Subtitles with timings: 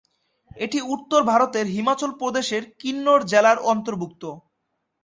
[0.57, 4.23] এটি উত্তর ভারতের হিমাচল প্রদেশের কিন্নর জেলার অন্তর্ভুক্ত।